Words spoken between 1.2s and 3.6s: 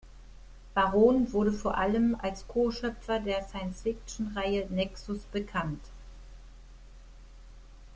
wurde vor allem als Co-Schöpfer der